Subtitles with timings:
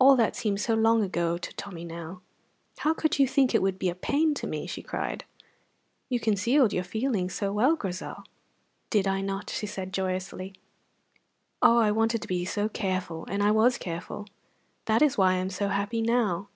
[0.00, 2.22] All that seemed so long ago to Tommy now!
[2.78, 5.22] "How could you think it would be a pain to me!" she cried.
[6.08, 8.24] "You concealed your feelings so well, Grizel."
[8.90, 10.54] "Did I not?" she said joyously.
[11.62, 14.26] "Oh, I wanted to be so careful, and I was careful.
[14.86, 16.48] That is why I am so happy now."